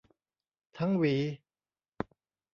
[0.77, 1.15] ทั้งหวี